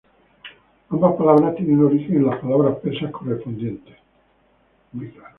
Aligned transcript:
Ambas 0.89 1.13
palabras 1.15 1.55
tienen 1.57 1.85
origen 1.85 2.15
en 2.15 2.25
las 2.25 2.41
palabras 2.41 2.77
persas 2.79 3.11
correspondientes. 3.11 3.97